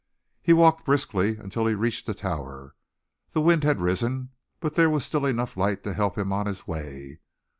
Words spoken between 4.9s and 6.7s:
still enough light to help him on his